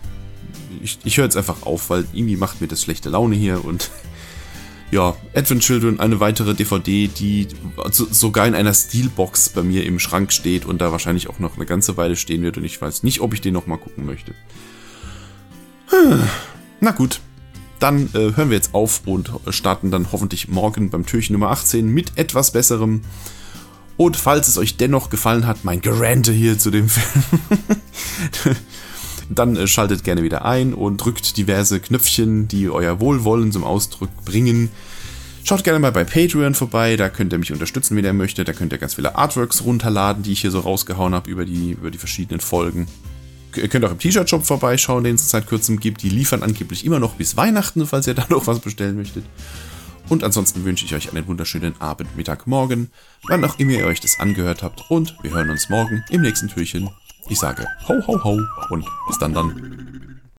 ich, 0.83 0.99
ich 1.05 1.17
höre 1.17 1.25
jetzt 1.25 1.37
einfach 1.37 1.63
auf, 1.63 1.91
weil 1.91 2.07
irgendwie 2.13 2.37
macht 2.37 2.61
mir 2.61 2.69
das 2.69 2.83
schlechte 2.83 3.11
Laune 3.11 3.37
hier 3.37 3.65
und 3.65 3.91
ja, 4.91 5.17
Advent 5.35 5.63
Children, 5.63 6.01
eine 6.01 6.21
weitere 6.21 6.55
DVD, 6.55 7.09
die 7.09 7.49
sogar 7.93 8.47
in 8.47 8.55
einer 8.55 8.75
Steelbox 8.75 9.51
bei 9.51 9.63
mir 9.63 9.85
im 9.85 9.99
Schrank 9.99 10.33
steht 10.33 10.65
und 10.65 10.81
da 10.81 10.93
wahrscheinlich 10.93 11.29
auch 11.29 11.39
noch 11.39 11.57
eine 11.57 11.67
ganze 11.67 11.97
Weile 11.97 12.17
stehen 12.17 12.43
wird 12.43 12.57
und 12.57 12.65
ich 12.65 12.81
weiß 12.81 13.03
nicht, 13.03 13.21
ob 13.21 13.35
ich 13.35 13.41
den 13.41 13.55
nochmal 13.55 13.79
gucken 13.79 14.07
möchte. 14.07 14.35
Na 16.81 16.91
gut, 16.93 17.21
dann 17.79 18.09
äh, 18.15 18.37
hören 18.37 18.51
wir 18.51 18.57
jetzt 18.57 18.75
auf 18.75 19.03
und 19.07 19.31
starten 19.49 19.91
dann 19.91 20.13
hoffentlich 20.13 20.49
morgen 20.49 20.91
beim 20.91 21.07
Türchen 21.07 21.33
Nummer 21.33 21.51
18 21.51 21.89
mit 21.89 22.17
etwas 22.17 22.53
besserem. 22.53 23.03
Und 23.97 24.17
falls 24.17 24.49
es 24.49 24.57
euch 24.57 24.77
dennoch 24.77 25.11
gefallen 25.11 25.47
hat, 25.47 25.65
mein 25.65 25.83
Gerante 25.83 26.33
hier 26.33 26.59
zu 26.59 26.71
dem 26.71 26.89
Film, 28.33 28.57
dann 29.31 29.57
äh, 29.57 29.67
schaltet 29.67 30.05
gerne 30.05 30.23
wieder 30.23 30.45
ein 30.45 30.75
und 30.75 30.99
drückt 30.99 31.37
diverse 31.37 31.81
Knöpfchen, 31.81 32.49
die 32.49 32.69
euer 32.69 33.01
Wohlwollen 33.01 33.53
zum 33.53 33.65
Ausdruck 33.65 34.11
bringen. 34.25 34.71
Schaut 35.45 35.65
gerne 35.65 35.79
mal 35.79 35.93
bei 35.93 36.05
Patreon 36.05 36.55
vorbei, 36.55 36.97
da 36.97 37.09
könnt 37.09 37.33
ihr 37.33 37.39
mich 37.39 37.53
unterstützen, 37.53 37.97
wenn 37.97 38.05
ihr 38.05 38.13
möchtet. 38.13 38.49
Da 38.49 38.53
könnt 38.53 38.73
ihr 38.73 38.79
ganz 38.79 38.95
viele 38.95 39.17
Artworks 39.17 39.65
runterladen, 39.65 40.23
die 40.23 40.33
ich 40.33 40.43
hier 40.43 40.51
so 40.51 40.61
rausgehauen 40.61 41.15
habe 41.15 41.31
über 41.31 41.45
die, 41.45 41.73
über 41.73 41.91
die 41.91 41.99
verschiedenen 41.99 42.41
Folgen. 42.41 42.87
Ihr 43.57 43.69
könnt 43.69 43.85
auch 43.85 43.91
im 43.91 43.99
T-Shirt-Shop 43.99 44.45
vorbeischauen, 44.45 45.03
den 45.03 45.17
es 45.17 45.31
seit 45.31 45.47
kurzem 45.47 45.81
gibt. 45.81 46.03
Die 46.03 46.11
liefern 46.11 46.43
angeblich 46.43 46.85
immer 46.85 47.01
noch 47.01 47.15
bis 47.15 47.37
Weihnachten, 47.37 47.87
falls 47.87 48.07
ihr 48.07 48.15
da 48.15 48.27
noch 48.29 48.47
was 48.47 48.61
bestellen 48.61 48.97
möchtet. 48.97 49.25
Und 50.09 50.25
ansonsten 50.25 50.65
wünsche 50.65 50.85
ich 50.85 50.95
euch 50.95 51.11
einen 51.11 51.27
wunderschönen 51.27 51.81
Abend, 51.81 52.17
Mittag, 52.17 52.47
Morgen, 52.47 52.91
wann 53.29 53.45
auch 53.45 53.59
immer 53.59 53.73
ihr 53.73 53.87
euch 53.87 54.01
das 54.01 54.19
angehört 54.19 54.63
habt. 54.63 54.91
Und 54.91 55.17
wir 55.23 55.33
hören 55.33 55.51
uns 55.51 55.69
morgen 55.69 56.05
im 56.11 56.21
nächsten 56.21 56.49
Türchen 56.49 56.91
ich 57.31 57.39
sage 57.39 57.65
ho 57.89 57.95
ho 58.07 58.25
ho 58.25 58.41
und 58.71 58.85
bis 59.07 59.19
dann 59.19 59.33
dann. 59.33 60.20